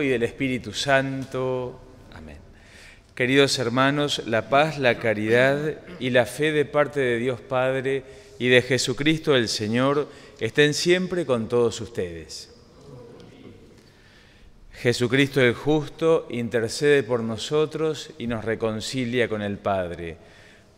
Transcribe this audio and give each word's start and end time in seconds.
Y 0.00 0.08
del 0.08 0.22
Espíritu 0.22 0.72
Santo. 0.72 1.78
Amén. 2.14 2.38
Queridos 3.14 3.58
hermanos, 3.58 4.22
la 4.26 4.48
paz, 4.48 4.78
la 4.78 4.98
caridad 4.98 5.80
y 6.00 6.08
la 6.08 6.24
fe 6.24 6.50
de 6.50 6.64
parte 6.64 7.00
de 7.00 7.18
Dios 7.18 7.40
Padre 7.40 8.02
y 8.38 8.48
de 8.48 8.62
Jesucristo 8.62 9.36
el 9.36 9.48
Señor 9.48 10.08
estén 10.40 10.72
siempre 10.72 11.26
con 11.26 11.46
todos 11.46 11.78
ustedes. 11.82 12.54
Jesucristo 14.72 15.42
el 15.42 15.52
justo 15.52 16.26
intercede 16.30 17.02
por 17.02 17.20
nosotros 17.22 18.12
y 18.16 18.26
nos 18.26 18.46
reconcilia 18.46 19.28
con 19.28 19.42
el 19.42 19.58
Padre. 19.58 20.16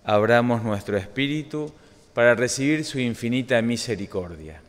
Abramos 0.03 0.65
nuestro 0.65 0.97
espíritu 0.97 1.73
para 2.15 2.35
recibir 2.35 2.85
su 2.85 2.99
infinita 2.99 3.63
misericordia. 3.63 4.64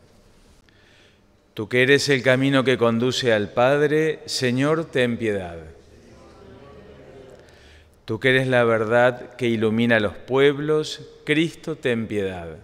Tú 1.55 1.69
que 1.69 1.83
eres 1.83 2.09
el 2.09 2.21
camino 2.21 2.65
que 2.65 2.77
conduce 2.77 3.31
al 3.31 3.49
Padre, 3.49 4.19
Señor, 4.25 4.91
ten 4.91 5.15
piedad. 5.15 5.57
Tú 8.03 8.19
que 8.19 8.31
eres 8.31 8.49
la 8.49 8.65
verdad 8.65 9.37
que 9.37 9.47
ilumina 9.47 10.01
los 10.01 10.17
pueblos, 10.17 11.07
Cristo, 11.23 11.77
ten 11.77 12.07
piedad. 12.07 12.57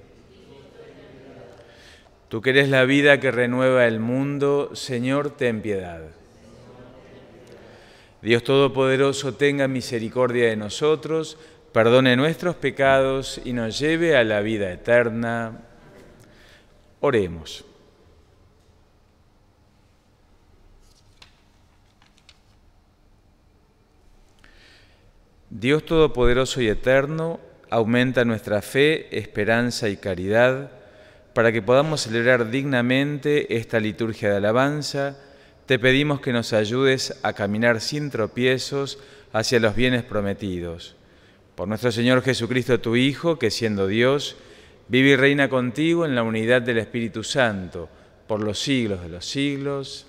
Tú 2.28 2.42
que 2.42 2.50
eres 2.50 2.67
la 2.67 2.84
vida 2.84 3.22
que 3.22 3.31
renueva 3.31 3.88
el 3.88 4.02
mundo, 4.02 4.75
Señor, 4.75 5.38
ten 5.38 5.62
piedad. 5.62 6.02
Dios 8.22 8.44
Todopoderoso 8.44 9.36
tenga 9.36 9.69
misericordia 9.69 10.50
de 10.50 10.58
nosotros, 10.58 11.38
perdone 11.72 12.17
nuestros 12.17 12.58
pecados 12.58 13.39
y 13.45 13.53
nos 13.53 13.80
lleve 13.80 14.17
a 14.17 14.25
la 14.25 14.42
vida 14.42 14.69
eterna. 14.69 15.62
Oremos. 17.00 17.71
Dios 25.52 25.86
Todopoderoso 25.86 26.62
y 26.62 26.70
Eterno, 26.70 27.40
aumenta 27.70 28.26
nuestra 28.26 28.62
fe, 28.62 29.18
esperanza 29.18 29.90
y 29.90 29.98
caridad, 29.98 30.72
para 31.34 31.52
que 31.52 31.62
podamos 31.62 32.02
celebrar 32.02 32.50
dignamente 32.50 33.58
esta 33.58 33.80
liturgia 33.80 34.30
de 34.30 34.38
alabanza 34.38 35.18
te 35.66 35.80
pedimos 35.80 36.20
que 36.20 36.34
nos 36.34 36.52
ayudes 36.52 37.18
a 37.24 37.34
caminar 37.34 37.80
sin 37.80 38.10
tropiezos 38.10 39.00
hacia 39.32 39.60
los 39.60 39.76
bienes 39.76 40.04
prometidos. 40.04 40.96
Por 41.56 41.68
nuestro 41.68 41.92
Señor 41.92 42.24
Jesucristo, 42.24 42.82
tu 42.82 42.96
Hijo, 42.96 43.40
que 43.40 43.52
siendo 43.52 43.88
Dios, 43.88 44.36
vive 44.90 45.12
y 45.12 45.16
reina 45.16 45.48
contigo 45.48 46.06
en 46.06 46.16
la 46.16 46.24
unidad 46.24 46.62
del 46.62 46.78
Espíritu 46.78 47.24
Santo, 47.24 47.88
por 48.28 48.42
los 48.42 48.59
siglos 48.59 49.02
de 49.02 49.09
los 49.09 49.25
siglos. 49.25 50.08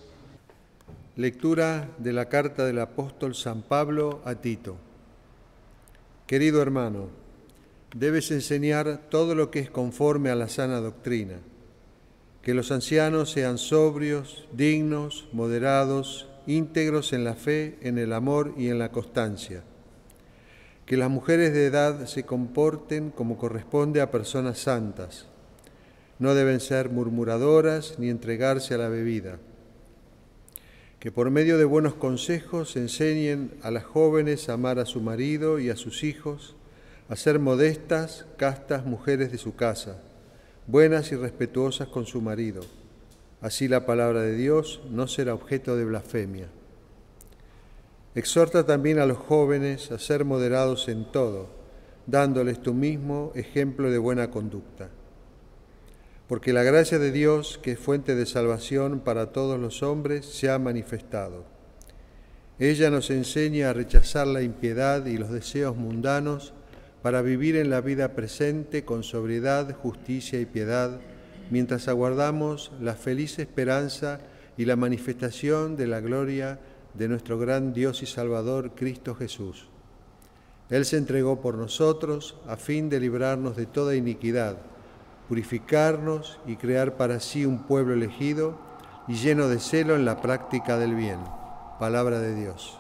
Lectura 1.15 1.89
de 1.99 2.13
la 2.13 2.29
carta 2.29 2.65
del 2.65 2.81
apóstol 2.81 3.35
San 3.35 3.63
Pablo 3.63 4.21
a 4.25 4.35
Tito. 4.37 4.92
Querido 6.27 6.63
hermano, 6.63 7.09
debes 7.95 8.31
enseñar 8.31 9.09
todo 9.11 9.35
lo 9.35 9.51
que 9.51 9.61
es 9.61 9.71
conforme 9.71 10.31
a 10.31 10.35
la 10.35 10.49
sana 10.49 10.81
doctrina 10.81 11.41
que 12.43 12.55
los 12.55 12.73
ancianos 12.73 13.31
sean 13.31 13.57
sobrios, 13.57 14.49
dignos, 14.53 15.29
moderados, 15.33 16.29
íntegros 16.47 17.13
en 17.13 17.23
la 17.23 17.35
fe, 17.35 17.79
en 17.83 17.99
el 17.99 18.13
amor 18.13 18.53
y 18.57 18.69
en 18.69 18.81
la 18.81 18.91
constancia. 18.91 19.63
Que 20.85 20.97
las 20.97 21.09
mujeres 21.09 21.53
de 21.55 21.67
edad 21.67 22.07
se 22.07 22.25
comporten 22.25 23.11
como 23.11 23.39
corresponde 23.39 24.01
a 24.01 24.11
personas 24.11 24.59
santas. 24.59 25.27
No 26.19 26.35
deben 26.35 26.59
ser 26.59 26.91
murmuradoras 26.91 28.01
ni 28.01 28.11
entregarse 28.11 28.75
a 28.75 28.79
la 28.79 28.89
bebida. 28.89 29.39
Que 31.03 31.11
por 31.11 31.29
medio 31.33 31.59
de 31.59 31.65
buenos 31.65 31.95
consejos 31.95 32.77
enseñen 32.77 33.51
a 33.61 33.73
las 33.73 33.83
jóvenes 33.83 34.49
a 34.49 34.53
amar 34.53 34.79
a 34.79 34.87
su 34.87 35.01
marido 35.01 35.59
y 35.59 35.69
a 35.69 35.75
sus 35.75 36.05
hijos, 36.05 36.55
a 37.09 37.17
ser 37.17 37.41
modestas, 37.41 38.25
castas 38.37 38.87
mujeres 38.87 39.33
de 39.33 39.39
su 39.39 39.57
casa 39.57 40.01
buenas 40.69 41.11
y 41.11 41.17
respetuosas 41.17 41.89
con 41.89 42.07
su 42.07 42.21
marido. 42.21 42.63
Así 43.41 43.67
la 43.67 43.85
palabra 43.85 44.21
de 44.23 44.37
Dios 44.37 44.81
no 44.91 45.09
será 45.09 45.35
objeto 45.35 45.77
de 45.77 45.85
blasfemia. 45.85 46.47
Exhorta 48.15 48.65
también 48.65 49.01
a 49.01 49.07
los 49.07 49.19
jóvenes 49.19 49.91
a 49.91 49.99
ser 49.99 50.25
moderados 50.25 50.89
en 50.89 51.11
todo, 51.11 51.49
dándoles 52.07 52.63
tú 52.63 52.75
mismo 52.75 53.33
ejemplo 53.35 53.91
de 53.91 53.99
buena 53.99 54.31
conducta. 54.31 54.91
Porque 56.33 56.55
la 56.55 56.63
gracia 56.63 56.99
de 56.99 57.13
Dios, 57.13 57.61
que 57.63 57.73
es 57.73 57.79
fuente 57.79 58.15
de 58.15 58.25
salvación 58.25 59.01
para 59.01 59.33
todos 59.33 59.61
los 59.61 59.83
hombres, 59.83 60.25
se 60.25 60.49
ha 60.49 60.59
manifestado. 60.59 61.45
Ella 62.59 62.89
nos 62.89 63.11
enseña 63.11 63.69
a 63.69 63.73
rechazar 63.75 64.27
la 64.27 64.41
impiedad 64.41 65.05
y 65.05 65.19
los 65.19 65.31
deseos 65.31 65.77
mundanos, 65.77 66.55
para 67.03 67.21
vivir 67.21 67.57
en 67.57 67.69
la 67.69 67.83
vida 67.83 68.15
presente 68.15 68.83
con 68.83 69.03
sobriedad, 69.03 69.77
justicia 69.77 70.41
y 70.41 70.47
piedad, 70.47 71.03
mientras 71.51 71.87
aguardamos 71.87 72.73
la 72.81 72.95
feliz 72.95 73.39
esperanza 73.39 74.19
y 74.57 74.65
la 74.65 74.77
manifestación 74.77 75.77
de 75.77 75.87
la 75.87 76.01
gloria 76.01 76.61
de 76.95 77.09
nuestro 77.09 77.39
gran 77.39 77.75
Dios 77.75 78.03
y 78.03 78.07
Salvador, 78.07 78.71
Cristo 78.75 79.15
Jesús. 79.15 79.69
Él 80.71 80.87
se 80.87 80.97
entregó 80.97 81.43
por 81.43 81.59
nosotros 81.59 82.39
a 82.47 82.57
fin 82.57 82.89
de 82.89 83.01
librarnos 83.01 83.55
de 83.55 83.67
toda 83.67 83.95
iniquidad, 83.95 84.72
purificarnos 85.33 86.39
y 86.47 86.57
crear 86.57 86.99
para 86.99 87.19
sí 87.19 87.47
un 87.47 87.61
pueblo 87.61 87.95
elegido 87.95 88.59
y 89.09 89.15
lleno 89.15 89.49
de 89.49 89.61
celo 89.61 89.97
en 89.97 90.05
la 90.05 90.21
práctica 90.21 90.77
del 90.77 90.95
bien. 90.95 91.21
Palabra 91.79 92.19
de 92.19 92.35
Dios. 92.35 92.77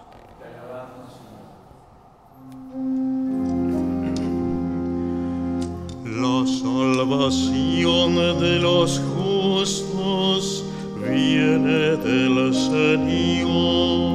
La 6.04 6.46
salvación 6.46 8.16
de 8.38 8.58
los 8.58 9.00
justos 9.16 10.62
viene 11.08 11.96
del 11.96 12.52
Señor. 12.52 14.12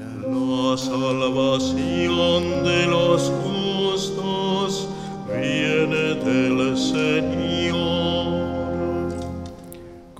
La 0.00 0.76
salvación 0.76 2.42
de 2.64 2.86
los 2.88 3.05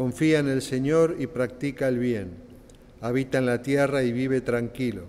Confía 0.06 0.38
en 0.38 0.48
el 0.48 0.62
Señor 0.62 1.16
y 1.18 1.26
practica 1.26 1.88
el 1.88 1.98
bien. 1.98 2.30
Habita 3.00 3.38
en 3.38 3.46
la 3.46 3.60
tierra 3.60 4.04
y 4.04 4.12
vive 4.12 4.40
tranquilo. 4.40 5.02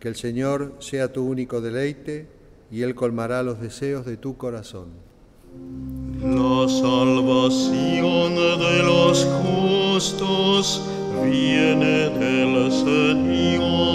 Que 0.00 0.08
el 0.08 0.16
Señor 0.16 0.74
sea 0.80 1.12
tu 1.12 1.24
único 1.24 1.60
deleite 1.60 2.26
y 2.68 2.82
Él 2.82 2.96
colmará 2.96 3.44
los 3.44 3.60
deseos 3.60 4.04
de 4.04 4.16
tu 4.16 4.36
corazón. 4.36 4.88
La 6.20 6.68
salvación 6.68 8.34
de 8.34 8.82
los 8.82 9.24
justos 9.44 10.82
viene 11.22 12.10
del 12.10 12.72
Señor. 12.72 13.86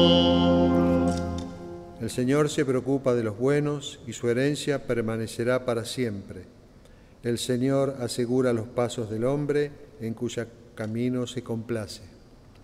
El 2.00 2.10
Señor 2.10 2.50
se 2.50 2.64
preocupa 2.64 3.14
de 3.16 3.24
los 3.24 3.38
buenos 3.38 4.00
y 4.08 4.14
su 4.14 4.30
herencia 4.30 4.88
permanecerá 4.88 5.66
para 5.66 5.84
siempre. 5.84 6.61
El 7.24 7.38
Señor 7.38 7.98
asegura 8.00 8.52
los 8.52 8.68
pasos 8.68 9.12
del 9.12 9.26
hombre 9.26 9.72
en 10.00 10.16
cuya 10.16 10.48
camino 10.74 11.28
se 11.28 11.44
complace. 11.44 12.02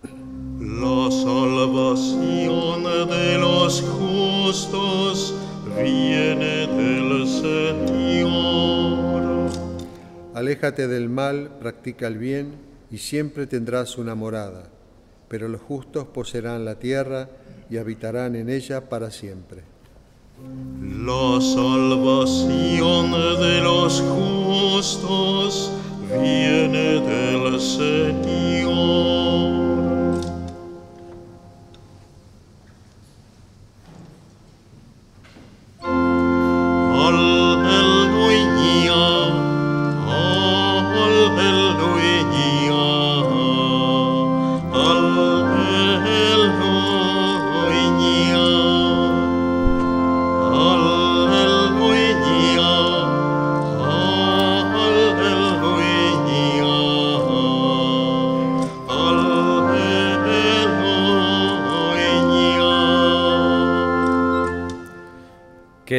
La 0.02 1.10
salvación 1.10 2.82
de 3.08 3.38
los 3.38 3.80
justos 3.82 5.34
viene 5.76 6.66
del 6.66 7.26
Señor. 7.28 8.68
Aléjate 10.34 10.88
del 10.88 11.08
mal, 11.08 11.56
practica 11.60 12.08
el 12.08 12.18
bien 12.18 12.54
y 12.90 12.98
siempre 12.98 13.46
tendrás 13.46 13.96
una 13.96 14.16
morada, 14.16 14.70
pero 15.28 15.46
los 15.46 15.60
justos 15.60 16.06
poseerán 16.08 16.64
la 16.64 16.80
tierra 16.80 17.28
y 17.70 17.76
habitarán 17.76 18.34
en 18.34 18.48
ella 18.48 18.88
para 18.88 19.12
siempre. 19.12 19.77
La 20.40 21.40
salvación 21.40 23.12
de 23.40 23.60
los 23.60 24.02
justos 24.02 25.72
viene 26.10 27.00
del 27.00 27.60
Señor. 27.60 28.57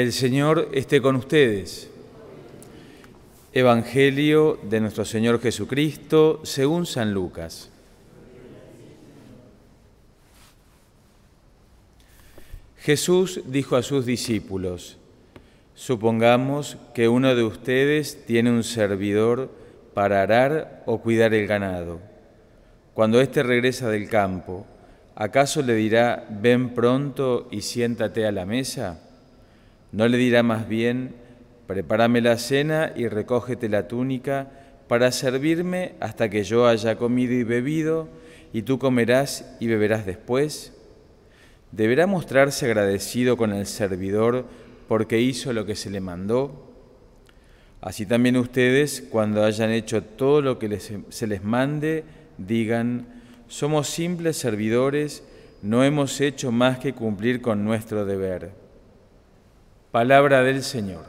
El 0.10 0.14
Señor 0.14 0.70
esté 0.72 1.04
con 1.04 1.16
ustedes. 1.16 1.88
Evangelio 3.54 4.58
de 4.64 4.80
nuestro 4.80 5.06
Señor 5.06 5.40
Jesucristo 5.40 6.42
según 6.46 6.88
San 6.88 7.14
Lucas. 7.14 7.70
Jesús 12.80 13.42
dijo 13.46 13.76
a 13.76 13.84
sus 13.84 14.08
discípulos, 14.08 14.98
supongamos 15.76 16.78
que 16.96 17.08
uno 17.08 17.36
de 17.36 17.44
ustedes 17.44 18.26
tiene 18.26 18.50
un 18.50 18.64
servidor 18.64 19.52
para 19.94 20.24
arar 20.24 20.82
o 20.88 21.02
cuidar 21.02 21.36
el 21.36 21.46
ganado. 21.46 22.00
Cuando 22.96 23.22
éste 23.22 23.44
regresa 23.44 23.92
del 23.92 24.10
campo, 24.10 24.66
¿acaso 25.14 25.62
le 25.62 25.76
dirá, 25.76 26.26
ven 26.32 26.74
pronto 26.74 27.48
y 27.52 27.62
siéntate 27.62 28.26
a 28.26 28.32
la 28.32 28.48
mesa? 28.48 29.06
¿No 29.92 30.08
le 30.08 30.18
dirá 30.18 30.44
más 30.44 30.68
bien, 30.68 31.16
prepárame 31.68 32.22
la 32.22 32.38
cena 32.38 32.94
y 32.96 33.08
recógete 33.08 33.70
la 33.70 33.88
túnica 33.88 34.52
para 34.88 35.12
servirme 35.12 35.94
hasta 36.00 36.30
que 36.30 36.44
yo 36.44 36.68
haya 36.68 36.96
comido 36.96 37.34
y 37.34 37.44
bebido, 37.44 38.08
y 38.54 38.64
tú 38.64 38.80
comerás 38.80 39.56
y 39.60 39.68
beberás 39.68 40.06
después? 40.06 40.74
¿Deberá 41.72 42.08
mostrarse 42.08 42.66
agradecido 42.66 43.38
con 43.38 43.54
el 43.54 43.66
servidor 43.66 44.46
porque 44.88 45.22
hizo 45.22 45.54
lo 45.54 45.66
que 45.66 45.76
se 45.76 45.90
le 45.90 46.02
mandó? 46.02 46.68
Así 47.82 48.06
también 48.06 48.38
ustedes, 48.38 49.08
cuando 49.10 49.44
hayan 49.44 49.72
hecho 49.72 50.04
todo 50.04 50.42
lo 50.42 50.60
que 50.60 50.80
se 50.80 51.28
les 51.28 51.44
mande, 51.44 52.04
digan, 52.38 53.08
somos 53.48 53.88
simples 53.88 54.38
servidores, 54.38 55.24
no 55.62 55.84
hemos 55.84 56.20
hecho 56.22 56.52
más 56.52 56.80
que 56.80 56.94
cumplir 56.94 57.42
con 57.42 57.64
nuestro 57.64 58.06
deber. 58.06 58.59
Palabra 59.92 60.44
del 60.44 60.62
Señor. 60.62 61.04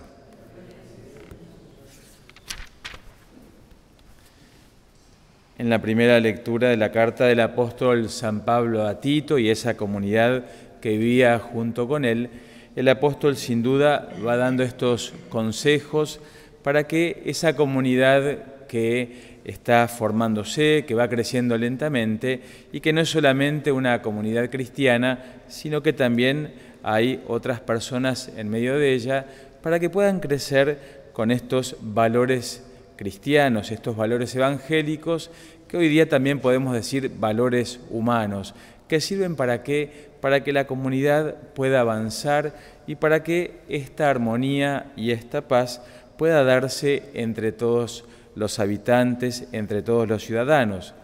En 5.59 5.69
la 5.69 5.83
primera 5.83 6.19
lectura 6.19 6.71
de 6.71 6.79
la 6.79 6.91
carta 6.91 7.27
del 7.27 7.41
apóstol 7.41 8.09
San 8.09 8.47
Pablo 8.47 8.87
a 8.87 9.03
Tito 9.03 9.39
y 9.39 9.51
esa 9.51 9.77
comunidad 9.77 10.47
que 10.81 10.97
vivía 10.97 11.39
junto 11.39 11.87
con 11.87 12.07
él, 12.07 12.31
el 12.75 12.89
apóstol 12.89 13.37
sin 13.37 13.63
duda 13.63 14.09
va 14.25 14.39
dando 14.39 14.63
estos 14.63 15.13
consejos 15.29 16.19
para 16.63 16.85
que 16.85 17.23
esa 17.27 17.55
comunidad 17.57 18.67
que 18.67 19.41
está 19.45 19.89
formándose, 19.89 20.87
que 20.89 20.95
va 20.95 21.11
creciendo 21.11 21.59
lentamente 21.59 22.41
y 22.73 22.81
que 22.81 22.95
no 22.95 23.03
es 23.03 23.11
solamente 23.11 23.73
una 23.73 24.01
comunidad 24.01 24.49
cristiana, 24.49 25.19
sino 25.49 25.83
que 25.83 25.93
también 25.93 26.70
hay 26.83 27.23
otras 27.29 27.61
personas 27.61 28.31
en 28.37 28.49
medio 28.49 28.79
de 28.79 28.95
ella 28.95 29.27
para 29.63 29.79
que 29.79 29.91
puedan 29.91 30.21
crecer 30.21 31.11
con 31.13 31.31
estos 31.31 31.77
valores 31.81 32.65
cristianos, 32.97 33.71
estos 33.71 33.97
valores 33.97 34.35
evangélicos, 34.35 35.31
que 35.69 35.77
hoy 35.77 35.89
día 35.89 36.09
también 36.09 36.41
podemos 36.41 36.75
decir 36.75 37.13
valores 37.19 37.81
humanos, 37.91 38.55
que 38.89 39.01
sirven 39.01 39.37
para 39.37 39.63
que 39.63 40.11
para 40.21 40.45
que 40.45 40.53
la 40.53 40.67
comunidad 40.67 41.35
pueda 41.55 41.81
avanzar 41.81 42.55
y 42.87 42.97
para 42.97 43.23
que 43.23 43.61
esta 43.69 44.11
armonía 44.11 44.93
y 44.97 45.11
esta 45.11 45.49
paz 45.49 45.83
pueda 46.17 46.45
darse 46.45 47.05
entre 47.15 47.53
todos 47.53 48.05
los 48.35 48.59
habitantes, 48.59 49.49
entre 49.53 49.83
todos 49.83 50.09
los 50.09 50.25
ciudadanos. 50.25 50.95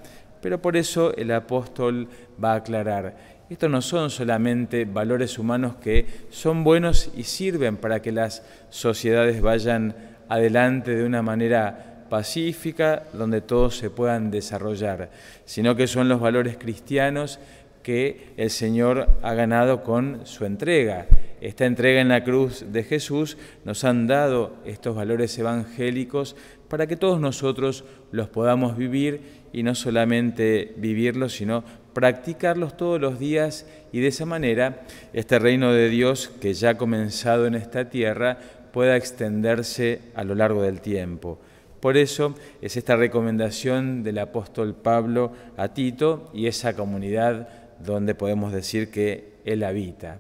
Pero 0.43 0.61
por 0.61 0.77
eso 0.77 1.15
el 1.17 1.33
apóstol 1.33 2.09
va 2.43 2.53
a 2.53 2.57
aclarar, 2.57 3.17
estos 3.49 3.71
no 3.71 3.81
son 3.81 4.11
solamente 4.11 4.85
valores 4.85 5.39
humanos 5.39 5.77
que 5.77 6.07
son 6.31 6.65
buenos 6.65 7.11
y 7.17 7.23
sirven 7.23 7.77
para 7.77 8.03
que 8.03 8.13
las 8.13 8.43
sociedades 8.71 9.41
vayan 9.41 9.95
adelante 10.29 10.97
de 10.97 11.05
una 11.05 11.23
manera 11.23 12.05
pacífica, 12.11 13.05
donde 13.13 13.41
todos 13.41 13.77
se 13.77 13.91
puedan 13.91 14.31
desarrollar, 14.31 15.11
sino 15.45 15.77
que 15.77 15.87
son 15.87 16.09
los 16.09 16.21
valores 16.21 16.57
cristianos 16.57 17.39
que 17.83 18.33
el 18.37 18.51
Señor 18.51 19.09
ha 19.23 19.35
ganado 19.35 19.85
con 19.85 20.27
su 20.27 20.45
entrega. 20.45 21.07
Esta 21.41 21.67
entrega 21.67 22.01
en 22.01 22.09
la 22.09 22.25
cruz 22.25 22.65
de 22.73 22.83
Jesús 22.83 23.39
nos 23.65 23.85
han 23.85 24.09
dado 24.09 24.57
estos 24.65 24.97
valores 24.97 25.39
evangélicos 25.39 26.35
para 26.69 26.89
que 26.89 26.97
todos 26.97 27.21
nosotros 27.21 27.85
los 28.11 28.29
podamos 28.29 28.77
vivir 28.77 29.21
y 29.53 29.63
no 29.63 29.77
solamente 29.77 30.75
vivirlos, 30.79 31.35
sino 31.35 31.63
practicarlos 31.97 32.77
todos 32.77 33.01
los 33.01 33.19
días 33.19 33.65
y 33.91 34.01
de 34.01 34.09
esa 34.09 34.27
manera 34.27 34.83
este 35.15 35.39
reino 35.39 35.73
de 35.73 35.89
Dios 35.89 36.31
que 36.43 36.53
ya 36.53 36.71
ha 36.71 36.77
comenzado 36.77 37.47
en 37.47 37.55
esta 37.55 37.89
tierra 37.89 38.37
pueda 38.71 38.97
extenderse 38.97 40.03
a 40.15 40.23
lo 40.23 40.35
largo 40.35 40.61
del 40.61 40.83
tiempo. 40.83 41.39
Por 41.81 41.97
eso 41.97 42.35
es 42.61 42.77
esta 42.77 42.97
recomendación 42.97 44.03
del 44.03 44.19
apóstol 44.19 44.75
Pablo 44.75 45.33
a 45.57 45.69
Tito 45.69 46.31
y 46.35 46.49
esa 46.49 46.77
comunidad 46.77 47.49
donde 47.83 48.15
podemos 48.15 48.53
decir 48.53 48.91
que 48.91 49.33
él 49.47 49.65
habita. 49.65 50.19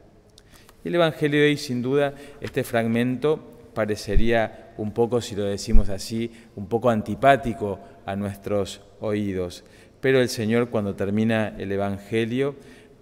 El 0.82 0.94
Evangelio 0.94 1.40
de 1.42 1.48
hoy, 1.48 1.56
sin 1.58 1.82
duda, 1.82 2.14
este 2.40 2.64
fragmento 2.64 3.38
parecería 3.74 4.72
un 4.78 4.92
poco, 4.92 5.20
si 5.20 5.36
lo 5.36 5.44
decimos 5.44 5.90
así, 5.90 6.32
un 6.56 6.68
poco 6.68 6.88
antipático 6.88 7.78
a 8.06 8.16
nuestros 8.16 8.80
oídos. 9.00 9.62
Pero 10.00 10.20
el 10.20 10.28
Señor 10.28 10.68
cuando 10.70 10.94
termina 10.94 11.54
el 11.58 11.72
Evangelio 11.72 12.54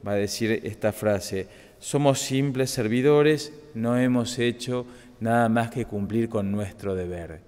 va 0.06 0.12
a 0.12 0.16
decir 0.16 0.60
esta 0.64 0.92
frase, 0.92 1.48
somos 1.78 2.20
simples 2.20 2.70
servidores, 2.70 3.52
no 3.74 3.98
hemos 3.98 4.38
hecho 4.38 4.86
nada 5.20 5.48
más 5.48 5.70
que 5.70 5.84
cumplir 5.84 6.28
con 6.28 6.50
nuestro 6.50 6.94
deber. 6.94 7.40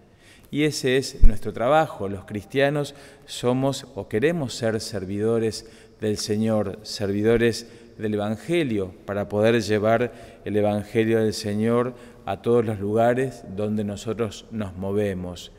Y 0.50 0.64
ese 0.64 0.96
es 0.96 1.22
nuestro 1.22 1.52
trabajo. 1.52 2.08
Los 2.08 2.24
cristianos 2.24 2.94
somos 3.26 3.86
o 3.94 4.08
queremos 4.08 4.54
ser 4.54 4.80
servidores 4.80 5.66
del 6.00 6.18
Señor, 6.18 6.78
servidores 6.82 7.66
del 7.98 8.14
Evangelio, 8.14 8.94
para 9.06 9.28
poder 9.28 9.60
llevar 9.62 10.12
el 10.44 10.56
Evangelio 10.56 11.20
del 11.20 11.34
Señor 11.34 11.94
a 12.26 12.42
todos 12.42 12.64
los 12.64 12.78
lugares 12.78 13.44
donde 13.56 13.84
nosotros 13.84 14.46
nos 14.50 14.76
movemos. 14.76 15.52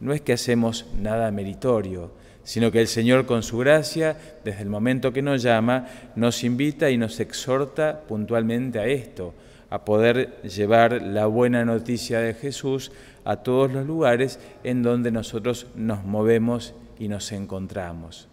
No 0.00 0.12
es 0.12 0.20
que 0.20 0.32
hacemos 0.32 0.86
nada 0.98 1.30
meritorio, 1.30 2.12
sino 2.48 2.72
que 2.72 2.80
el 2.80 2.88
Señor 2.88 3.26
con 3.26 3.42
su 3.42 3.58
gracia, 3.58 4.16
desde 4.42 4.62
el 4.62 4.70
momento 4.70 5.12
que 5.12 5.20
nos 5.20 5.42
llama, 5.42 5.86
nos 6.16 6.44
invita 6.44 6.88
y 6.88 6.96
nos 6.96 7.20
exhorta 7.20 8.00
puntualmente 8.08 8.78
a 8.78 8.86
esto, 8.86 9.34
a 9.68 9.84
poder 9.84 10.40
llevar 10.40 11.02
la 11.02 11.26
buena 11.26 11.66
noticia 11.66 12.20
de 12.20 12.32
Jesús 12.32 12.90
a 13.26 13.36
todos 13.36 13.70
los 13.70 13.84
lugares 13.84 14.40
en 14.64 14.82
donde 14.82 15.10
nosotros 15.10 15.66
nos 15.74 16.04
movemos 16.04 16.72
y 16.98 17.08
nos 17.08 17.32
encontramos. 17.32 18.28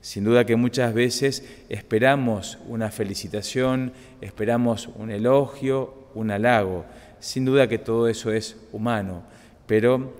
Sin 0.00 0.24
duda 0.24 0.46
que 0.46 0.56
muchas 0.56 0.94
veces 0.94 1.46
esperamos 1.68 2.56
una 2.68 2.90
felicitación, 2.90 3.92
esperamos 4.22 4.88
un 4.96 5.10
elogio, 5.10 6.08
un 6.14 6.30
halago. 6.30 6.86
Sin 7.20 7.44
duda 7.44 7.68
que 7.68 7.76
todo 7.76 8.08
eso 8.08 8.32
es 8.32 8.56
humano, 8.72 9.24
pero 9.66 10.10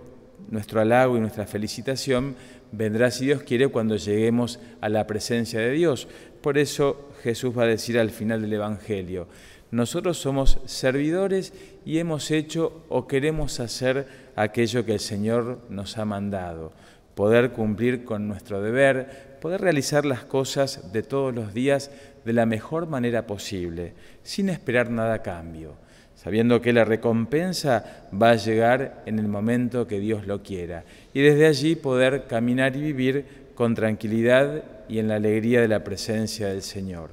nuestro 0.51 0.83
halago 0.83 1.17
y 1.17 1.21
nuestra 1.21 1.47
felicitación 1.47 2.37
vendrá, 2.73 3.11
si 3.11 3.27
Dios 3.27 3.43
quiere, 3.43 3.69
cuando 3.69 3.97
lleguemos 3.97 4.59
a 4.81 4.89
la 4.89 5.07
presencia 5.07 5.61
de 5.61 5.71
Dios. 5.71 6.09
Por 6.41 6.59
eso 6.59 7.11
Jesús 7.23 7.57
va 7.57 7.65
a 7.65 7.69
decir 7.69 7.99
al 7.99 8.11
final 8.11 8.43
del 8.43 8.55
Evangelio, 8.55 9.29
nosotros 9.71 10.19
somos 10.19 10.59
servidores 10.67 11.55
y 11.87 11.99
hemos 11.99 12.31
hecho 12.31 12.85
o 12.89 13.07
queremos 13.07 13.59
hacer 13.61 14.07
aquello 14.37 14.85
que 14.85 14.95
el 14.95 15.01
Señor 15.01 15.61
nos 15.71 15.97
ha 15.97 16.05
mandado, 16.05 16.73
poder 17.15 17.53
cumplir 17.53 18.05
con 18.05 18.29
nuestro 18.29 18.61
deber, 18.61 19.39
poder 19.41 19.63
realizar 19.63 20.05
las 20.05 20.25
cosas 20.25 20.93
de 20.93 21.03
todos 21.03 21.35
los 21.35 21.55
días 21.55 21.91
de 22.25 22.33
la 22.35 22.45
mejor 22.45 22.87
manera 22.87 23.27
posible, 23.27 23.95
sin 24.23 24.51
esperar 24.51 24.91
nada 24.91 25.15
a 25.15 25.23
cambio 25.23 25.82
sabiendo 26.23 26.61
que 26.61 26.73
la 26.73 26.85
recompensa 26.85 28.07
va 28.15 28.31
a 28.31 28.37
llegar 28.37 29.03
en 29.07 29.19
el 29.19 29.27
momento 29.27 29.89
que 29.89 29.99
Dios 29.99 30.27
lo 30.27 30.43
quiera, 30.43 30.85
y 31.13 31.21
desde 31.21 31.47
allí 31.47 31.75
poder 31.75 32.27
caminar 32.29 32.77
y 32.77 32.81
vivir 32.81 33.27
con 33.57 33.75
tranquilidad 33.75 34.63
y 34.89 35.01
en 35.01 35.09
la 35.09 35.17
alegría 35.17 35.61
de 35.61 35.69
la 35.69 35.83
presencia 35.83 36.47
del 36.47 36.63
Señor. 36.63 37.11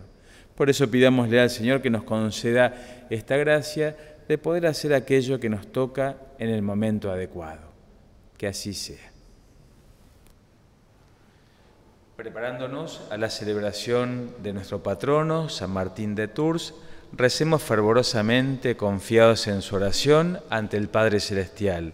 Por 0.55 0.69
eso 0.69 0.91
pidámosle 0.91 1.39
al 1.39 1.49
Señor 1.49 1.81
que 1.81 1.89
nos 1.89 2.03
conceda 2.03 3.07
esta 3.09 3.35
gracia 3.37 3.95
de 4.27 4.37
poder 4.37 4.67
hacer 4.67 4.93
aquello 4.93 5.39
que 5.39 5.49
nos 5.49 5.71
toca 5.71 6.17
en 6.37 6.49
el 6.49 6.61
momento 6.61 7.11
adecuado. 7.11 7.61
Que 8.37 8.47
así 8.47 8.73
sea. 8.73 9.09
Preparándonos 12.15 13.01
a 13.09 13.17
la 13.17 13.29
celebración 13.29 14.35
de 14.43 14.53
nuestro 14.53 14.83
patrono, 14.83 15.49
San 15.49 15.71
Martín 15.71 16.13
de 16.13 16.27
Tours, 16.27 16.75
recemos 17.11 17.61
fervorosamente 17.61 18.77
confiados 18.77 19.47
en 19.47 19.61
su 19.61 19.75
oración 19.75 20.39
ante 20.49 20.77
el 20.77 20.89
Padre 20.89 21.19
Celestial. 21.19 21.93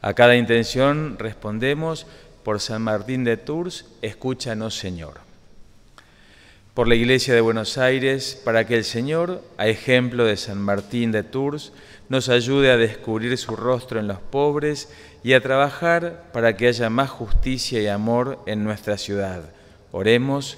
A 0.00 0.14
cada 0.14 0.36
intención 0.36 1.16
respondemos 1.18 2.06
por 2.42 2.60
San 2.60 2.82
Martín 2.82 3.24
de 3.24 3.36
Tours, 3.36 3.86
escúchanos 4.02 4.76
Señor. 4.76 5.20
por 6.74 6.88
la 6.88 6.94
Iglesia 6.94 7.34
de 7.34 7.42
Buenos 7.42 7.76
Aires, 7.76 8.40
para 8.44 8.66
que 8.66 8.76
el 8.76 8.84
Señor, 8.84 9.42
a 9.58 9.68
ejemplo 9.68 10.24
de 10.24 10.38
San 10.38 10.58
Martín 10.58 11.12
de 11.12 11.22
Tours, 11.22 11.72
nos 12.08 12.30
ayude 12.30 12.70
a 12.70 12.78
descubrir 12.78 13.36
su 13.36 13.56
rostro 13.56 14.00
en 14.00 14.08
los 14.08 14.18
pobres 14.18 14.88
y 15.22 15.34
a 15.34 15.42
trabajar 15.42 16.24
para 16.32 16.56
que 16.56 16.68
haya 16.68 16.88
más 16.88 17.10
justicia 17.10 17.80
y 17.80 17.88
amor 17.88 18.38
en 18.46 18.64
nuestra 18.64 18.96
ciudad. 18.96 19.42
Oremos 19.92 20.56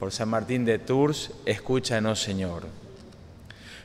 por 0.00 0.10
San 0.10 0.28
Martín 0.28 0.64
de 0.64 0.80
Tours, 0.80 1.30
escúchanos 1.46 2.20
Señor. 2.20 2.83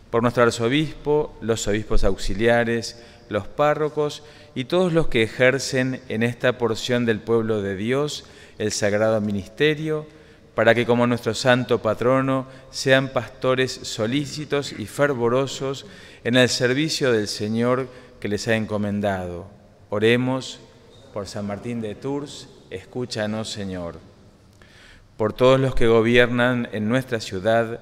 Por 0.10 0.24
nuestro 0.24 0.44
arzobispo, 0.44 1.38
los 1.42 1.68
obispos 1.68 2.04
auxiliares, 2.04 3.02
los 3.30 3.48
párrocos 3.48 4.24
y 4.56 4.66
todos 4.66 4.92
los 4.92 5.08
que 5.08 5.24
ejercen 5.24 6.02
en 6.10 6.24
esta 6.24 6.58
porción 6.58 7.06
del 7.06 7.20
pueblo 7.20 7.62
de 7.62 7.76
Dios 7.76 8.26
el 8.58 8.72
sagrado 8.72 9.22
ministerio, 9.22 10.08
para 10.56 10.76
que 10.76 10.86
como 10.86 11.08
nuestro 11.08 11.34
santo 11.34 11.82
patrono 11.82 12.48
sean 12.72 13.10
pastores 13.10 13.72
solícitos 13.72 14.74
y 14.78 14.88
fervorosos 14.88 15.86
en 16.24 16.36
el 16.36 16.50
servicio 16.50 17.14
del 17.14 17.28
Señor 17.28 17.88
que 18.20 18.28
les 18.28 18.48
ha 18.48 18.56
encomendado. 18.56 19.48
Oremos 19.90 20.60
por 21.14 21.28
San 21.28 21.48
Martín 21.48 21.82
de 21.82 21.96
Tours, 21.96 22.50
escúchanos 22.72 23.50
Señor. 23.50 24.00
Por 25.18 25.34
todos 25.34 25.60
los 25.60 25.76
que 25.76 25.88
gobiernan 25.88 26.68
en 26.72 26.90
nuestra 26.90 27.20
ciudad, 27.20 27.80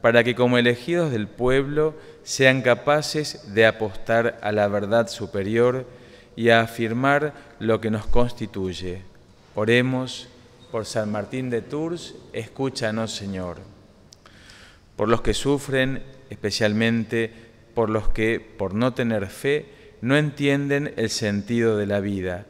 para 0.00 0.24
que 0.24 0.34
como 0.34 0.58
elegidos 0.58 1.10
del 1.10 1.28
pueblo 1.28 1.94
sean 2.22 2.62
capaces 2.62 3.54
de 3.54 3.66
apostar 3.66 4.38
a 4.42 4.52
la 4.52 4.68
verdad 4.68 5.08
superior 5.08 5.86
y 6.36 6.50
a 6.50 6.60
afirmar 6.60 7.34
lo 7.58 7.80
que 7.80 7.90
nos 7.90 8.06
constituye. 8.06 9.02
Oremos 9.54 10.28
por 10.70 10.86
San 10.86 11.10
Martín 11.10 11.50
de 11.50 11.60
Tours, 11.60 12.14
escúchanos, 12.32 13.12
Señor. 13.12 13.58
Por 14.96 15.08
los 15.08 15.20
que 15.20 15.34
sufren, 15.34 16.02
especialmente 16.30 17.32
por 17.74 17.90
los 17.90 18.08
que, 18.08 18.40
por 18.40 18.74
no 18.74 18.94
tener 18.94 19.26
fe, 19.26 19.66
no 20.00 20.16
entienden 20.16 20.94
el 20.96 21.10
sentido 21.10 21.76
de 21.76 21.86
la 21.86 22.00
vida, 22.00 22.46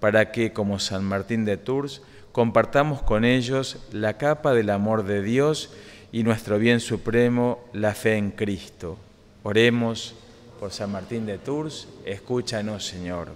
para 0.00 0.32
que, 0.32 0.52
como 0.52 0.78
San 0.78 1.04
Martín 1.04 1.44
de 1.44 1.56
Tours, 1.56 2.02
compartamos 2.32 3.02
con 3.02 3.24
ellos 3.24 3.78
la 3.92 4.16
capa 4.16 4.54
del 4.54 4.70
amor 4.70 5.04
de 5.04 5.22
Dios 5.22 5.72
y 6.14 6.22
nuestro 6.22 6.60
bien 6.60 6.78
supremo, 6.78 7.64
la 7.72 7.92
fe 7.92 8.16
en 8.16 8.30
Cristo. 8.30 8.96
Oremos 9.42 10.14
por 10.60 10.70
San 10.70 10.92
Martín 10.92 11.26
de 11.26 11.38
Tours, 11.38 11.88
escúchanos, 12.04 12.86
Señor. 12.86 13.30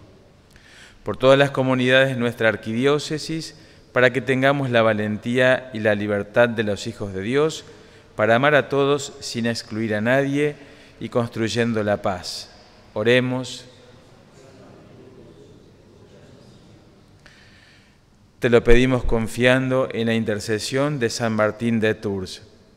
Por 1.02 1.16
todas 1.16 1.36
las 1.36 1.50
comunidades 1.50 2.10
de 2.10 2.20
nuestra 2.20 2.48
arquidiócesis, 2.48 3.56
para 3.92 4.12
que 4.12 4.20
tengamos 4.20 4.70
la 4.70 4.82
valentía 4.82 5.72
y 5.74 5.80
la 5.80 5.96
libertad 5.96 6.48
de 6.48 6.62
los 6.62 6.86
hijos 6.86 7.12
de 7.12 7.22
Dios, 7.22 7.64
para 8.14 8.36
amar 8.36 8.54
a 8.54 8.68
todos 8.68 9.12
sin 9.18 9.46
excluir 9.46 9.92
a 9.96 10.00
nadie 10.00 10.54
y 11.00 11.08
construyendo 11.08 11.82
la 11.82 12.00
paz. 12.00 12.48
Oremos. 12.94 13.64
Te 18.38 18.48
lo 18.48 18.62
pedimos 18.62 19.02
confiando 19.02 19.88
en 19.90 20.06
la 20.06 20.14
intercesión 20.14 21.00
de 21.00 21.10
San 21.10 21.32
Martín 21.32 21.80
de 21.80 21.96
Tours. 21.96 22.42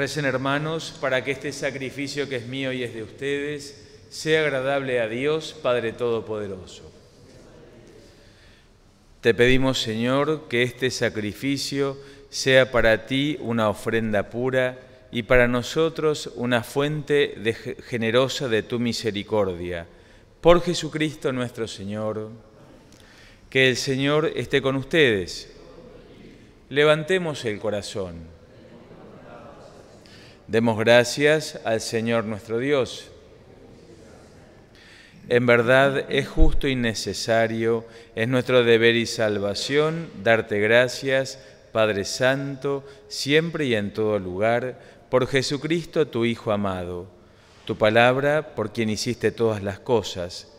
Recen 0.00 0.24
hermanos 0.24 0.96
para 0.98 1.22
que 1.22 1.30
este 1.30 1.52
sacrificio 1.52 2.26
que 2.26 2.36
es 2.36 2.46
mío 2.46 2.72
y 2.72 2.82
es 2.82 2.94
de 2.94 3.02
ustedes 3.02 3.86
sea 4.08 4.40
agradable 4.40 4.98
a 4.98 5.08
Dios 5.08 5.54
Padre 5.62 5.92
Todopoderoso. 5.92 6.90
Te 9.20 9.34
pedimos 9.34 9.78
Señor 9.82 10.48
que 10.48 10.62
este 10.62 10.90
sacrificio 10.90 11.98
sea 12.30 12.72
para 12.72 13.04
ti 13.04 13.36
una 13.40 13.68
ofrenda 13.68 14.30
pura 14.30 14.78
y 15.12 15.24
para 15.24 15.46
nosotros 15.46 16.32
una 16.34 16.62
fuente 16.62 17.34
generosa 17.86 18.48
de 18.48 18.62
tu 18.62 18.78
misericordia. 18.78 19.86
Por 20.40 20.62
Jesucristo 20.62 21.30
nuestro 21.30 21.68
Señor, 21.68 22.30
que 23.50 23.68
el 23.68 23.76
Señor 23.76 24.32
esté 24.34 24.62
con 24.62 24.76
ustedes. 24.76 25.52
Levantemos 26.70 27.44
el 27.44 27.58
corazón. 27.58 28.39
Demos 30.50 30.80
gracias 30.80 31.60
al 31.64 31.80
Señor 31.80 32.24
nuestro 32.24 32.58
Dios. 32.58 33.12
En 35.28 35.46
verdad 35.46 36.10
es 36.10 36.26
justo 36.26 36.66
y 36.66 36.74
necesario, 36.74 37.86
es 38.16 38.26
nuestro 38.26 38.64
deber 38.64 38.96
y 38.96 39.06
salvación 39.06 40.10
darte 40.24 40.58
gracias, 40.58 41.38
Padre 41.70 42.04
Santo, 42.04 42.84
siempre 43.06 43.66
y 43.66 43.76
en 43.76 43.92
todo 43.92 44.18
lugar, 44.18 44.80
por 45.08 45.28
Jesucristo 45.28 46.08
tu 46.08 46.24
Hijo 46.24 46.50
amado, 46.50 47.06
tu 47.64 47.76
palabra 47.76 48.56
por 48.56 48.72
quien 48.72 48.90
hiciste 48.90 49.30
todas 49.30 49.62
las 49.62 49.78
cosas. 49.78 50.52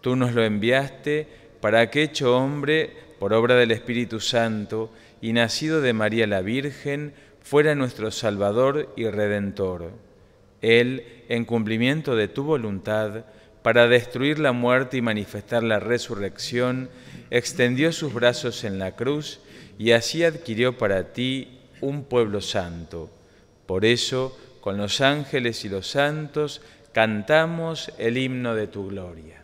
Tú 0.00 0.16
nos 0.16 0.32
lo 0.32 0.42
enviaste 0.42 1.28
para 1.60 1.90
que 1.90 2.02
hecho 2.02 2.34
hombre, 2.34 2.96
por 3.18 3.34
obra 3.34 3.56
del 3.56 3.72
Espíritu 3.72 4.20
Santo, 4.20 4.90
y 5.20 5.34
nacido 5.34 5.82
de 5.82 5.92
María 5.92 6.26
la 6.26 6.40
Virgen, 6.40 7.12
fuera 7.44 7.74
nuestro 7.74 8.10
Salvador 8.10 8.92
y 8.96 9.06
Redentor. 9.06 9.92
Él, 10.62 11.04
en 11.28 11.44
cumplimiento 11.44 12.16
de 12.16 12.26
tu 12.26 12.42
voluntad, 12.42 13.26
para 13.62 13.86
destruir 13.86 14.38
la 14.38 14.52
muerte 14.52 14.96
y 14.96 15.02
manifestar 15.02 15.62
la 15.62 15.78
resurrección, 15.78 16.88
extendió 17.30 17.92
sus 17.92 18.14
brazos 18.14 18.64
en 18.64 18.78
la 18.78 18.96
cruz 18.96 19.40
y 19.78 19.92
así 19.92 20.24
adquirió 20.24 20.78
para 20.78 21.12
ti 21.12 21.60
un 21.82 22.04
pueblo 22.04 22.40
santo. 22.40 23.10
Por 23.66 23.84
eso, 23.84 24.36
con 24.62 24.78
los 24.78 25.02
ángeles 25.02 25.66
y 25.66 25.68
los 25.68 25.86
santos, 25.86 26.62
cantamos 26.92 27.92
el 27.98 28.16
himno 28.16 28.54
de 28.54 28.68
tu 28.68 28.88
gloria. 28.88 29.43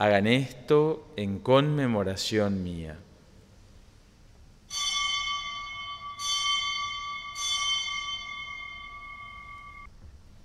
Hagan 0.00 0.28
esto 0.28 1.08
en 1.16 1.40
conmemoración 1.40 2.62
mía. 2.62 2.96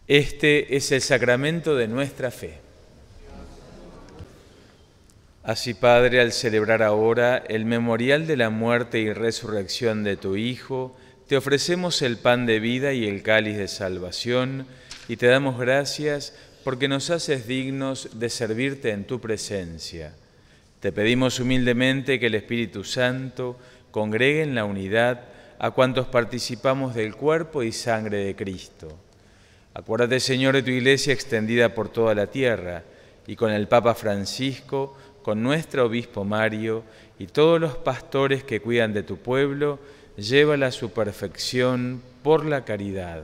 Este 0.08 0.76
es 0.76 0.92
el 0.92 1.02
sacramento 1.02 1.76
de 1.76 1.88
nuestra 1.88 2.32
fe. 2.32 2.62
Así, 5.44 5.76
Padre, 5.76 6.20
al 6.20 6.32
celebrar 6.32 6.82
ahora 6.82 7.38
el 7.38 7.66
memorial 7.66 8.26
de 8.26 8.38
la 8.38 8.50
muerte 8.50 9.02
y 9.02 9.14
resurrección 9.14 10.04
de 10.04 10.18
tu 10.18 10.36
Hijo, 10.36 10.98
te 11.28 11.38
ofrecemos 11.38 12.02
el 12.02 12.18
pan 12.18 12.48
de 12.48 12.60
vida 12.60 12.94
y 12.94 13.08
el 13.08 13.22
cáliz 13.22 13.58
de 13.58 13.68
salvación, 13.68 14.66
y 15.08 15.18
te 15.18 15.28
damos 15.28 15.60
gracias 15.60 16.34
porque 16.64 16.88
nos 16.88 17.10
haces 17.10 17.48
dignos 17.48 18.10
de 18.14 18.30
servirte 18.30 18.92
en 18.92 19.06
tu 19.06 19.20
presencia. 19.20 20.14
Te 20.80 20.92
pedimos 20.92 21.40
humildemente 21.40 22.20
que 22.20 22.28
el 22.28 22.36
Espíritu 22.36 22.84
Santo 22.84 23.58
congregue 23.92 24.42
en 24.42 24.56
la 24.56 24.66
unidad 24.66 25.22
a 25.60 25.72
cuantos 25.72 26.08
participamos 26.08 26.96
del 26.96 27.16
cuerpo 27.16 27.64
y 27.64 27.72
sangre 27.72 28.18
de 28.26 28.36
Cristo. 28.36 28.98
Acuérdate, 29.74 30.20
Señor, 30.20 30.56
de 30.56 30.64
tu 30.64 30.72
iglesia 30.72 31.14
extendida 31.14 31.74
por 31.74 31.90
toda 31.90 32.14
la 32.14 32.28
tierra 32.28 32.84
y 33.28 33.36
con 33.36 33.52
el 33.52 33.68
Papa 33.68 33.96
Francisco, 33.96 34.98
con 35.22 35.42
nuestro 35.42 35.86
obispo 35.86 36.26
Mario 36.26 36.84
y 37.18 37.28
todos 37.28 37.60
los 37.60 37.78
pastores 37.78 38.44
que 38.44 38.60
cuidan 38.60 38.94
de 38.94 39.04
tu 39.04 39.18
pueblo, 39.18 39.80
llévala 40.18 40.68
a 40.68 40.72
su 40.72 40.92
perfección 40.92 42.02
por 42.24 42.46
la 42.46 42.66
caridad. 42.66 43.24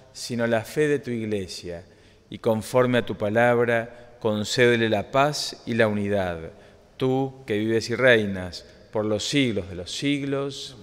sino 0.13 0.47
la 0.47 0.63
fe 0.63 0.87
de 0.87 0.99
tu 0.99 1.11
iglesia, 1.11 1.85
y 2.29 2.39
conforme 2.39 2.99
a 2.99 3.05
tu 3.05 3.17
palabra, 3.17 4.17
concédele 4.19 4.89
la 4.89 5.11
paz 5.11 5.63
y 5.65 5.73
la 5.73 5.87
unidad, 5.87 6.51
tú 6.97 7.43
que 7.45 7.57
vives 7.57 7.89
y 7.89 7.95
reinas 7.95 8.65
por 8.91 9.05
los 9.05 9.27
siglos 9.27 9.69
de 9.69 9.75
los 9.75 9.91
siglos, 9.91 10.77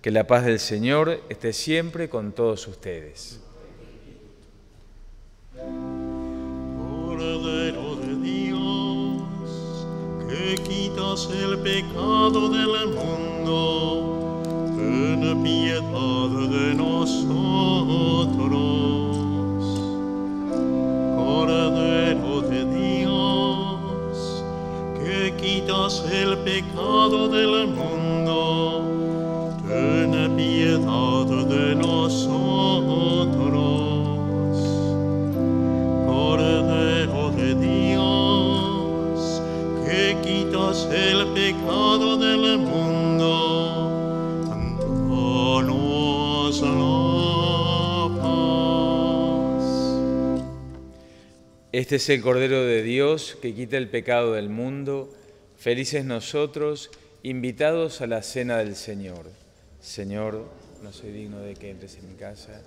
que 0.00 0.10
la 0.10 0.26
paz 0.26 0.44
del 0.44 0.60
Señor 0.60 1.20
esté 1.28 1.52
siempre 1.52 2.08
con 2.08 2.32
todos 2.32 2.66
ustedes. 2.68 3.40
Dios, 8.22 9.86
que 10.28 10.54
quitas 10.62 11.28
el 11.30 11.58
pecado 11.58 12.48
del 12.48 12.88
mundo, 12.88 14.35
ten 14.96 15.42
piedad 15.42 16.30
de 16.50 16.74
nosotros. 16.74 17.26
Cordero 21.16 22.40
de 22.42 22.60
Dios, 22.64 24.44
que 24.98 25.34
quitas 25.40 26.04
el 26.10 26.38
pecado 26.38 27.28
del 27.28 27.68
mundo, 27.68 27.95
Este 51.86 51.94
es 51.94 52.08
el 52.08 52.20
Cordero 52.20 52.64
de 52.64 52.82
Dios 52.82 53.38
que 53.40 53.54
quita 53.54 53.76
el 53.76 53.86
pecado 53.86 54.32
del 54.32 54.48
mundo. 54.48 55.08
Felices 55.56 56.04
nosotros, 56.04 56.90
invitados 57.22 58.00
a 58.00 58.08
la 58.08 58.22
cena 58.22 58.56
del 58.56 58.74
Señor. 58.74 59.30
Señor, 59.80 60.50
no 60.82 60.92
soy 60.92 61.12
digno 61.12 61.38
de 61.38 61.54
que 61.54 61.70
entres 61.70 61.96
en 61.98 62.08
mi 62.08 62.16
casa, 62.16 62.60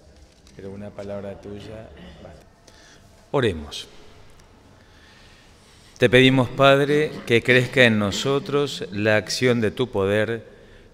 pero 0.55 0.71
una 0.71 0.91
palabra 0.91 1.41
tuya. 1.41 1.89
Oremos. 3.32 3.89
Te 5.97 6.10
pedimos, 6.10 6.47
Padre, 6.47 7.12
que 7.25 7.43
crezca 7.43 7.84
en 7.84 7.99
nosotros 7.99 8.88
la 8.93 9.17
acción 9.17 9.60
de 9.60 9.71
tu 9.71 9.91
poder, 9.91 10.45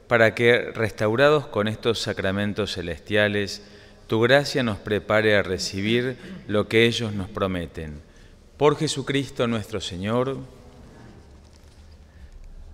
para 0.08 0.34
que, 0.34 0.72
restaurados 0.72 1.46
con 1.46 1.68
estos 1.68 2.00
sacramentos 2.00 2.74
celestiales, 2.74 3.62
tu 4.08 4.20
gracia 4.20 4.64
nos 4.64 4.80
prepare 4.80 5.36
a 5.36 5.44
recibir 5.44 6.18
lo 6.48 6.68
que 6.68 6.88
ellos 6.88 7.14
nos 7.14 7.30
prometen. 7.30 8.05
Por 8.58 8.78
Jesucristo 8.78 9.48
nuestro 9.48 9.82
Señor, 9.82 10.38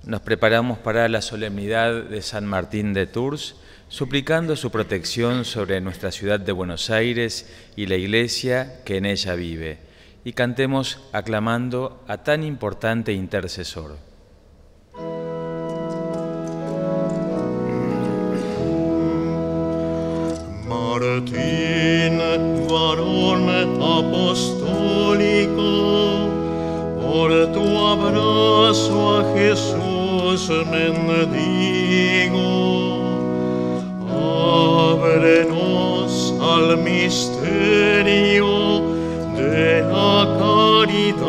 nos 0.03 0.21
preparamos 0.21 0.77
para 0.77 1.09
la 1.09 1.23
solemnidad 1.23 2.03
de 2.03 2.21
San 2.21 2.45
Martín 2.45 2.93
de 2.93 3.07
Tours, 3.07 3.55
suplicando 3.89 4.55
su 4.55 4.69
protección 4.69 5.43
sobre 5.43 5.81
nuestra 5.81 6.11
ciudad 6.11 6.39
de 6.39 6.51
Buenos 6.51 6.91
Aires 6.91 7.51
y 7.75 7.87
la 7.87 7.95
iglesia 7.95 8.83
que 8.85 8.97
en 8.97 9.07
ella 9.07 9.33
vive. 9.33 9.79
Y 10.23 10.33
cantemos 10.33 10.99
aclamando 11.13 12.03
a 12.07 12.17
tan 12.19 12.43
importante 12.43 13.11
intercesor. 13.13 13.97
Jesús 30.63 30.97
mendigo, 31.07 32.51
ábrenos 34.93 36.33
al 36.39 36.77
misterio 36.77 38.45
de 39.35 39.81
la 39.81 40.37
caridad. 40.39 41.21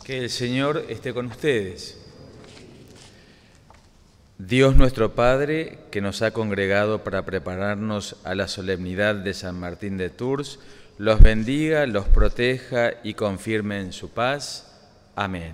Que 0.05 0.17
el 0.19 0.29
Señor 0.29 0.85
esté 0.87 1.13
con 1.13 1.25
ustedes. 1.27 2.04
Dios 4.47 4.75
nuestro 4.75 5.15
Padre, 5.15 5.79
que 5.89 6.01
nos 6.01 6.21
ha 6.21 6.29
congregado 6.29 7.03
para 7.03 7.25
prepararnos 7.25 8.17
a 8.23 8.35
la 8.35 8.47
solemnidad 8.47 9.15
de 9.15 9.33
San 9.33 9.59
Martín 9.59 9.97
de 9.97 10.11
Tours, 10.11 10.59
los 10.99 11.19
bendiga, 11.19 11.87
los 11.87 12.05
proteja 12.05 12.91
y 13.03 13.15
confirme 13.15 13.79
en 13.79 13.91
su 13.91 14.11
paz. 14.11 14.71
Amén. 15.15 15.53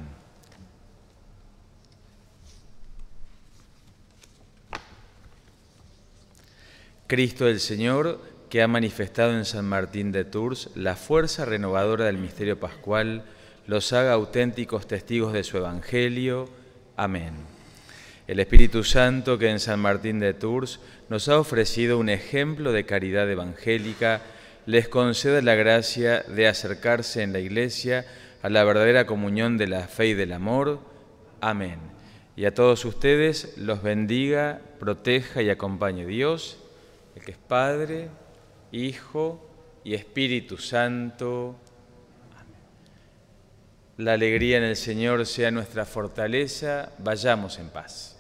Cristo 7.08 7.47
el 7.47 7.62
Señor, 7.62 8.19
que 8.49 8.62
ha 8.62 8.67
manifestado 8.67 9.32
en 9.32 9.45
San 9.45 9.63
Martín 9.63 10.12
de 10.12 10.25
Tours 10.25 10.69
la 10.75 10.97
fuerza 10.97 11.45
renovadora 11.45 12.06
del 12.06 12.17
misterio 12.17 12.60
pascual, 12.60 13.23
los 13.67 13.93
haga 13.93 14.12
auténticos 14.12 14.86
testigos 14.86 15.32
de 15.32 15.45
su 15.45 15.56
Evangelio. 15.56 16.49
Amén. 16.97 17.51
El 18.32 18.39
Espíritu 18.39 18.86
Santo, 18.86 19.38
que 19.38 19.50
en 19.50 19.60
San 19.60 19.82
Martín 19.82 20.22
de 20.22 20.34
Tours 20.34 20.80
nos 21.10 21.28
ha 21.28 21.38
ofrecido 21.38 21.98
un 22.00 22.08
ejemplo 22.08 22.72
de 22.72 22.86
caridad 22.86 23.30
evangélica, 23.30 24.22
les 24.65 24.88
conceda 24.88 25.41
la 25.41 25.56
gracia 25.56 26.22
de 26.22 26.48
acercarse 26.48 27.24
en 27.24 27.34
la 27.34 27.39
Iglesia 27.39 28.06
a 28.41 28.50
la 28.50 28.63
verdadera 28.63 29.06
comunión 29.06 29.58
de 29.58 29.67
la 29.67 29.82
fe 29.82 30.08
y 30.08 30.13
del 30.13 30.32
amor. 30.32 30.80
Amén. 31.41 31.80
Y 32.38 32.46
a 32.46 32.54
todos 32.54 32.86
ustedes 32.86 33.58
los 33.58 33.84
bendiga, 33.84 34.62
proteja 34.80 35.41
y 35.41 35.50
acompañe 35.50 36.06
Dios, 36.06 36.58
el 37.17 37.24
que 37.24 37.32
es 37.32 37.38
Padre, 37.38 38.08
Hijo 38.72 39.46
y 39.84 39.94
Espíritu 39.94 40.56
Santo. 40.56 41.58
La 43.98 44.13
alegría 44.13 44.58
en 44.58 44.63
el 44.63 44.78
Señor 44.78 45.26
sea 45.26 45.52
nuestra 45.52 45.84
fortaleza. 45.84 46.94
Vayamos 46.98 47.60
en 47.60 47.67
paz. 47.67 48.20